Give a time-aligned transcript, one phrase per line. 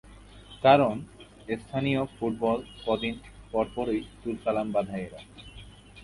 [0.63, 0.95] কারণ,
[1.57, 3.15] স্থানীয় ফুটবলে কদিন
[3.51, 5.21] পরপরই তুলকালাম বাধায় এরা।